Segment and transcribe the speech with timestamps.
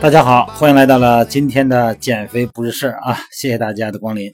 [0.00, 4.32] 大家好欢迎来到了今天的减肥不是事儿啊谢谢大家的光临。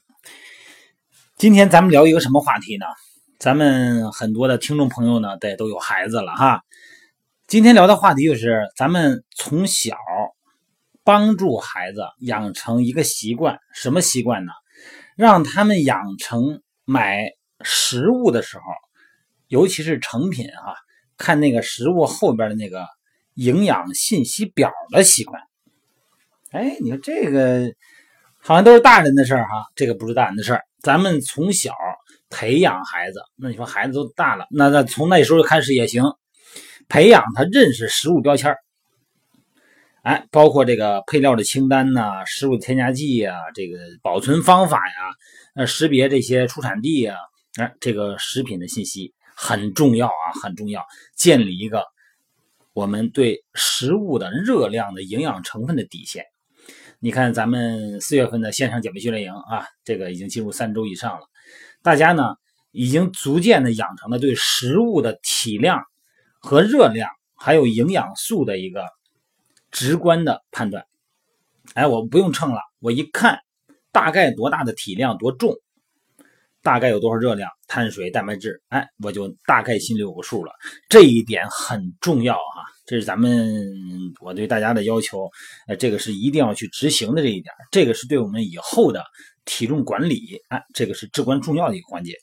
[1.38, 2.84] 今天咱们聊一个什么话题呢？
[3.38, 6.60] 咱们很多的听众朋友呢得都有孩子了哈。
[7.46, 9.96] 今天聊的话题就是咱们从小
[11.02, 14.52] 帮助孩子养成一个习惯什么习惯呢？
[15.16, 17.30] 让他们养成买
[17.62, 18.64] 食物的时候，
[19.48, 20.74] 尤其是成品啊，
[21.16, 22.86] 看那个食物后边的那个
[23.34, 25.42] 营养信息表的习惯。
[26.50, 27.72] 哎，你说这个
[28.40, 30.62] 好像都是大人的事儿哈，这个不是大人的事儿。
[30.80, 31.74] 咱们从小
[32.28, 36.02] 培养孩子，那你说孩子都大了，那那从那时候开始也行，
[36.88, 38.54] 培养他认识食物标签
[40.04, 45.16] 哎，包括这个配料的清单呐，食物添加剂呀，这个保存方法呀，
[45.54, 47.16] 呃，识别这些出产地呀，
[47.56, 50.84] 哎，这个食品的信息很重要啊，很重要，
[51.16, 51.86] 建立一个
[52.74, 56.26] 我们对食物的热量的营养成分的底线。
[57.00, 61.26] 你看，咱们四月份的线上减肥训练营啊，这个已经进入三周以上了。
[61.82, 62.34] 大家呢，
[62.72, 65.82] 已经逐渐的养成了对食物的体量
[66.40, 68.84] 和热量，还有营养素的一个
[69.74, 70.86] 直观的判断。
[71.74, 73.40] 哎，我不用称了，我一看，
[73.90, 75.52] 大概多大的体量，多重，
[76.62, 80.52] 大概有多少热量、碳水、蛋白质，哎，我就大概心里有个数了。
[80.88, 82.56] 这一点很重要啊。
[82.86, 83.50] 这是咱们
[84.20, 85.28] 我对大家的要求，
[85.66, 89.02] 呃，这个是一定要去执行的这一点，这个是对我们以后的
[89.44, 92.14] 体重管理，哎，这个是至关重要的一个环节。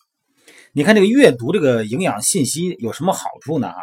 [0.72, 3.68] 你看这个阅读这个营养信息有什么好处呢？
[3.70, 3.82] 哈，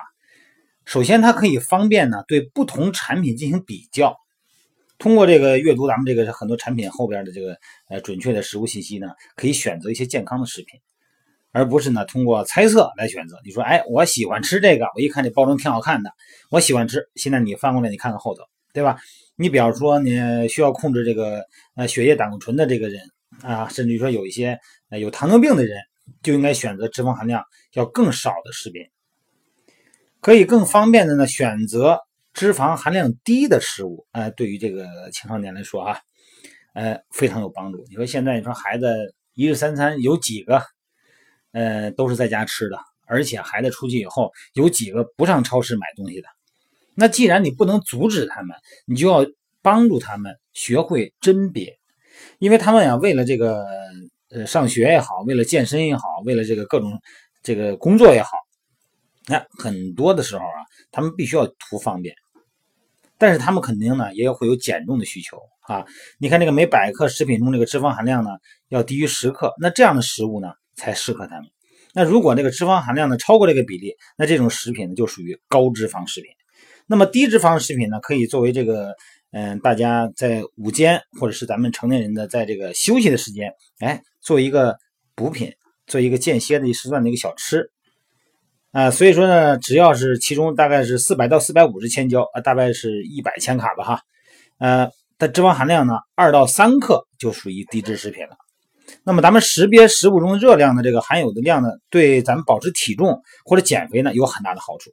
[0.89, 4.17] 首先它可以方便呢对不同产品进行比较，
[4.97, 7.59] 通过这个阅读咱们这个很多产品后边的这个
[7.91, 10.81] 呃准确的食物信息呢，可以选择一些健康的食品。
[11.53, 13.39] 而不是呢，通过猜测来选择。
[13.45, 16.11] 你说，哎，我喜欢吃这个，我一看这包装挺好看的，
[16.51, 17.07] 我喜欢吃。
[17.17, 18.99] 现在你翻过来，你看看后头，对吧？
[19.37, 21.45] 你比方说，你需要控制这个
[21.75, 23.03] 呃血液胆固醇的这个人
[23.43, 25.79] 啊，甚至于说有一些呃有糖尿病的人，
[26.23, 27.45] 就应该选择脂肪含量
[27.75, 28.83] 要更少的食品，
[30.29, 32.01] 可以更方便的呢选择
[32.35, 34.07] 脂肪含量低的食物。
[34.13, 36.01] 哎，对于这个青少年来说啊，
[36.75, 37.83] 呃，非常有帮助。
[37.89, 40.63] 你说现在你说孩子一日三餐有几个？
[41.53, 46.29] 呃，都是在家吃的，而且孩子出去以后有几个不上超市买东西的。
[46.95, 49.25] 那既然你不能阻止他们，你就要
[49.63, 51.79] 帮助他们学会甄别，
[52.39, 53.65] 因为他们呀，为了这个
[54.29, 57.01] 呃上学也好，为了健身也好，为了这个各种
[57.43, 58.33] 这个工作也好，
[59.29, 60.59] 那很多的时候啊，
[60.91, 62.15] 他们必须要图方便，
[63.19, 65.85] 但是他们肯定呢也会有减重的需求啊。
[66.19, 68.31] 你看这个每百克食品中这个脂肪含量呢
[68.69, 70.49] 要低于十克，那这样的食物呢？
[70.81, 71.51] 才适合他们。
[71.93, 76.31] 那如果那个脂肪含量呢超过这个比例，那这种食品呢就属于高脂肪食品。
[76.87, 78.95] 那么低脂肪食品呢，可以作为这个
[79.33, 84.79] 嗯，大家在午间或者是咱们成年人的在这个休息的时间，哎，做一个
[85.17, 85.53] 补品，
[85.89, 87.69] 做一个间歇的时段的一个小吃
[88.73, 88.91] 啊。
[88.91, 94.01] 所以说呢，只要是其中大概是四百到四百五十千焦啊，大概是一百千卡吧哈，
[94.59, 98.37] 呃，它脂肪含量呢二到三克就属于低脂食品了。
[99.05, 104.91] 那么咱们识别食物中热量的这个含有的量呢，对咱们保持体重或者减肥呢有很大的好处。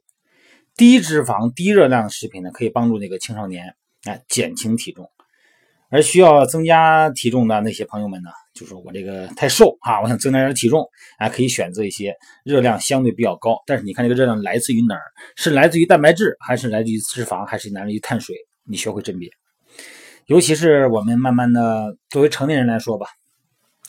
[0.76, 5.10] 低脂肪、低热量的食品呢，可以帮助那个青少年啊减轻体重。
[5.88, 10.82] 而需要增加体重的那些朋友们呢，就说我这个太瘦啊，我想增加点体重
[11.18, 15.02] 啊，可以选择一些热量相对比较高，但是你看这个热量来自于哪儿？
[15.36, 18.34] 是来自于蛋白质，还是来自于脂肪，还是来自于碳水？
[18.64, 19.30] 你学会甄别。
[20.24, 23.06] 尤其是我们慢慢的作为成年人来说吧。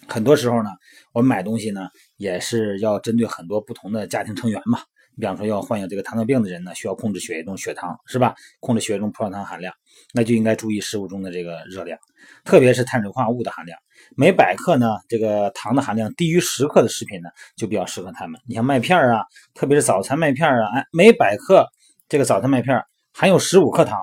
[0.08, 0.70] 很多时候呢，
[1.14, 4.80] 我们买东西呢，也是要针对很多不同的家庭成员嘛。
[5.16, 8.36] 你比方说，要患有这个糖尿病的人呢，需要控制血液中血糖，是吧？
[8.60, 9.74] 控制血液中葡萄糖含量，
[10.14, 11.98] 那就应该注意食物中的这个热量，
[12.46, 13.80] 特别是碳水化合物的含量。
[14.16, 18.40] 每百克呢，这个糖的含量低于十克的食品呢，就比较适合他们。
[18.48, 19.24] 你像麦片啊，
[19.54, 21.68] 特别是早餐麦片啊，哎，每百克
[22.08, 22.82] 这个早餐麦片
[23.14, 24.00] 含有十五克糖，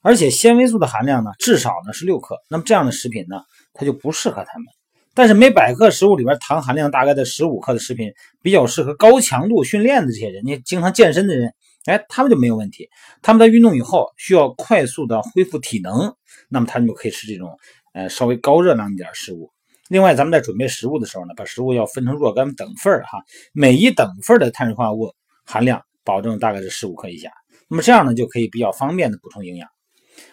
[0.00, 2.36] 而且纤维素的含量呢，至少呢是六克。
[2.48, 3.42] 那么这样的食品呢，
[3.74, 4.66] 它就不适合他们。
[5.14, 11.52] 但是每百克食物里边糖含量大概在十五克的食品，比较适合高强度训练的这些人，你经常健身的人，
[11.86, 12.88] 哎，他们就没有问题。
[13.20, 16.14] 他们在运动以后需要快速的恢复体能，
[16.48, 17.50] 那么他们就可以吃这种
[17.98, 19.50] 呃稍微高热量一点食物。
[19.88, 23.18] 另外，咱们在准备食物的时候呢，把食物要分成若干等份哈，
[23.52, 25.12] 每一等份的碳水化合物
[25.44, 27.32] 含量保证大概是十五克以下。
[27.66, 29.68] 那么这样呢，就可以比较方便的补充营养，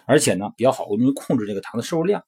[0.05, 2.21] 而且呢比较好容易控制这个糖的摄入量。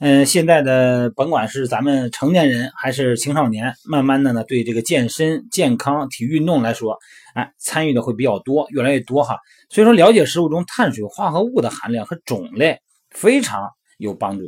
[0.00, 6.98] 嗯，现在的甭管是咱们成年人还是青少年，慢慢的呢，对这个健身、健康、体育运动来说，
[7.34, 9.38] 哎，参与的会比较多，越来越多哈。
[9.70, 12.80] 所以说，了解食物中碳水化合物的含量和种类
[13.10, 14.44] 非常有帮助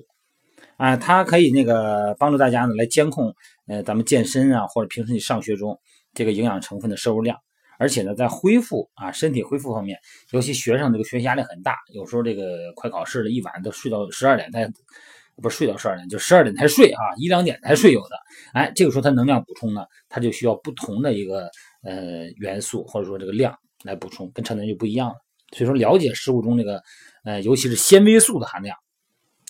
[0.77, 3.35] 啊，它可以那个帮助大家呢来监控，
[3.67, 5.79] 呃，咱们健身啊，或者平时你上学中
[6.15, 7.39] 这个营养成分的摄入量。
[7.79, 9.99] 而且呢，在恢复啊身体恢复方面，
[10.31, 14.71] 尤其学生这个学习压力很大，有时候这个快考试了，一晚都睡到十二点才。
[15.43, 18.17] 不是睡到十二点，就十二点才睡啊，一两点才睡有的。
[18.55, 21.51] 哎，这个时候它能量补充呢，它就需要不同的一个
[21.83, 23.55] 呃元素或者说这个量
[23.85, 25.17] 来补充，跟成人就不一样了。
[25.53, 26.83] 所以说，了解食物中这个
[27.27, 28.75] 呃，尤其是纤维素的含量，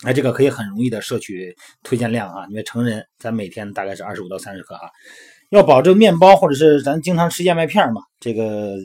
[0.05, 2.47] 哎，这个可以很容易的摄取推荐量啊。
[2.51, 4.91] 因为成人咱每天大概是二十五到三十克啊，
[5.51, 8.77] 要保证面包或者是咱经常吃燕麦片嘛，这个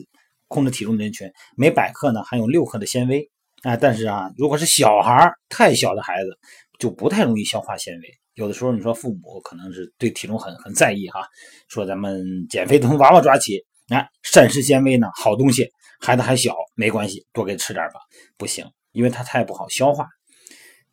[0.48, 3.30] 控制体重的人群，每百克呢含有六克的纤维
[3.62, 3.76] 啊。
[3.76, 6.38] 但是啊，如果是小孩太小的孩子。
[6.78, 11.20] 就不太容易消化纤维，有的时候你说父母可能是对体重很很在意哈，
[11.68, 15.70] 说咱们减肥从娃娃抓起，啊，膳食纤维呢好东西，
[16.00, 18.00] 孩子还小没关系，多给吃点吧，
[18.36, 20.08] 不行，因为它太不好消化。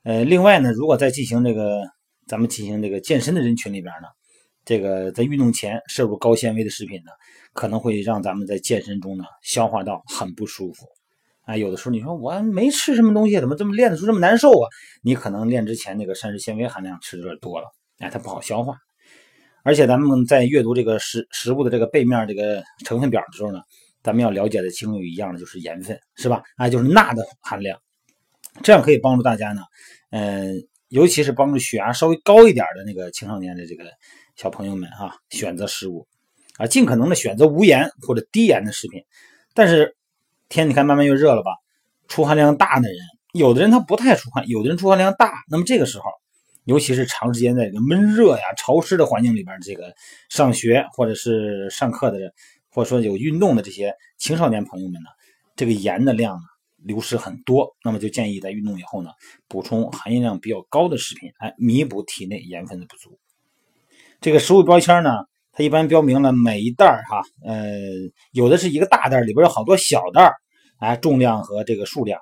[0.04, 1.82] 呃，另外呢，如果在进行这个
[2.28, 4.08] 咱们进行这个健身的人群里边呢，
[4.64, 7.12] 这个在运动前摄入高纤维的食品呢，
[7.54, 10.86] 可能会让咱们在健身中呢消化道很不舒服。
[11.42, 14.70] 啊，有的时候你说我没吃什么东西，怎么这么练的时候这么难受啊？
[15.02, 17.68] 你可能练之前那个膳食纤维含量吃的有点多了，
[17.98, 18.76] 哎，它不好消化。
[19.64, 23.60] 而且咱们在阅读这个食食物的这个背面这个成分表的时候呢，
[24.02, 26.42] 咱们要了解的其中有一样的就是盐分，是吧？
[26.56, 27.78] 啊，就是钠的含量，
[28.64, 29.62] 这样可以帮助大家呢，
[30.12, 33.86] 嗯，尤其是帮助血压稍微高一点的那个青少年的这个
[34.36, 36.08] 小朋友们哈，选择食物
[36.58, 39.04] 啊，尽可能的选择无盐或者低盐的食品，
[39.54, 39.96] 但是。
[40.52, 41.52] 天你看慢慢又热了吧？
[42.08, 42.98] 出汗量大的人，
[43.34, 45.32] 有的人他不太出汗，有的人出汗量大。
[45.48, 46.06] 那么这个时候，
[46.64, 49.94] 尤其是长时间在这个闷热呀、潮湿的环境里边，这个
[50.28, 52.18] 上学或者是上课的，
[52.72, 55.10] 或者说有运动的这些青少年朋友们呢，
[55.56, 56.42] 这个盐的量呢
[56.84, 57.76] 流失很多。
[57.84, 59.12] 那么就建议在运动以后呢，
[59.48, 63.20] 补充含盐量比较高的食品，来弥补体内盐分的不足。
[64.22, 65.26] 这个食物标签呢？
[65.52, 67.74] 它一般标明了每一袋儿哈，呃，
[68.32, 70.36] 有的是一个大袋里边有好多小袋儿，
[70.78, 72.22] 哎，重量和这个数量，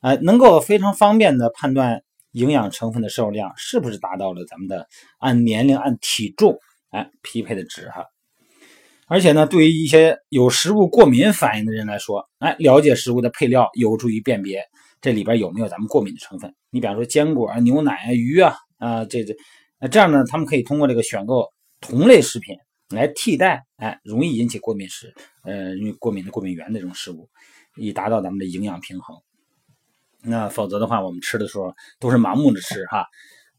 [0.00, 2.02] 哎，能够非常方便的判断
[2.32, 4.86] 营养成分的摄入量是不是达到了咱们的
[5.18, 6.58] 按年龄按体重
[6.90, 8.04] 哎匹配的值哈。
[9.08, 14.62] 而且呢，对于一些有食物过敏反应的人来说，哎，了解食物的配料有助于辨别
[15.00, 16.54] 这里边有没有咱们过敏的成分。
[16.70, 19.34] 你比方说坚果啊、牛奶啊、鱼啊啊，这这，
[19.80, 21.52] 那这样呢，他们可以通过这个选购。
[21.80, 22.56] 同类食品
[22.88, 25.14] 来替代，哎，容易引起过敏时，
[25.44, 27.28] 呃，因为过敏的过敏源的这种食物，
[27.76, 29.16] 以达到咱们的营养平衡。
[30.20, 33.06] 那否则的话，我们吃的时候都是盲目的吃哈，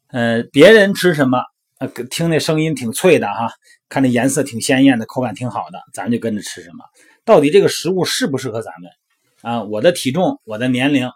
[0.10, 1.40] 呃，别人吃什么，
[1.80, 3.50] 呃，听那声音挺脆的哈，
[3.90, 6.86] 看这颜色挺鲜艳的，口感挺好的，咱就跟着吃什么。
[7.26, 8.90] 到底这个食物适不适合咱们
[9.42, 9.64] 啊？
[9.64, 11.10] 我的体重，我的年龄，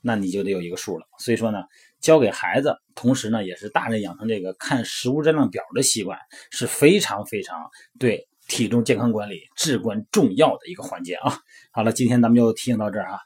[0.00, 1.06] 那你就得有一个数了。
[1.18, 1.64] 所以说呢。
[2.00, 6.18] 教给孩子，同时呢，也是大人养成这个看食物热量表的习惯，
[6.50, 7.68] 是非常非常
[7.98, 11.38] 对体重健康管理至关重要的一个环节啊。
[11.72, 13.18] 好了，今天咱们就提醒到这儿啊。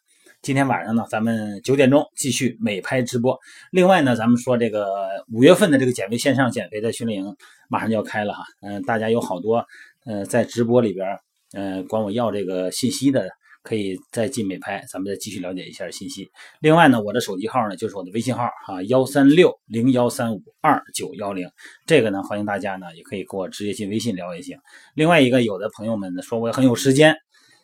[0.45, 3.35] 今天晚上呢，咱们九点钟继续美拍直播。
[3.73, 4.87] 另外呢，咱们说这个
[5.33, 7.35] 五月份的这个减肥线上减肥的训练营
[7.71, 8.45] 马上就要开了哈。
[8.61, 9.65] 嗯，大家有好多
[10.05, 11.19] 呃在直播里边
[11.55, 13.31] 呃管我要这个信息的。
[13.63, 16.31] 可以再进美拍，咱们再继续了解一下信息。
[16.61, 21.49] 另外呢，我的手机号呢就是我的微信号哈，幺三六零幺三五二九幺零。
[21.87, 24.59] 这个呢，欢迎大家呢也可以给我直接进微信聊也行。
[24.95, 27.17] 另外一个，有的朋友们呢说我很有时间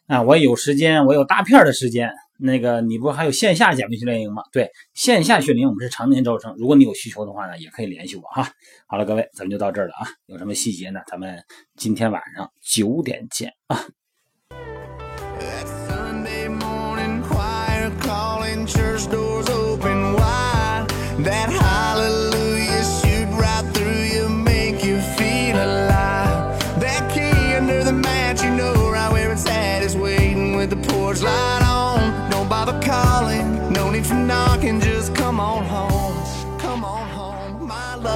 [0.06, 2.10] 啊，我有时间，我有大片的时间。
[2.40, 4.42] 那个你不还有线下减肥训练营吗？
[4.50, 8.50] 对，线下训练营我们是常年招生，如果你有需求的话呢，也可以联系我哈。
[8.86, 10.08] 好了，各位，咱们就到这儿了啊。
[10.26, 11.00] 有什么细节呢？
[11.06, 11.44] 咱们
[11.76, 13.86] 今天晚上九点见啊。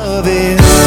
[0.04, 0.84] Love is.